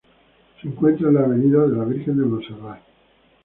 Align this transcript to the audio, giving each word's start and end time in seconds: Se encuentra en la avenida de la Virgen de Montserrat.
Se 0.59 0.67
encuentra 0.67 1.09
en 1.09 1.13
la 1.13 1.19
avenida 1.25 1.59
de 1.67 1.77
la 1.77 1.83
Virgen 1.85 2.17
de 2.17 2.25
Montserrat. 2.25 2.81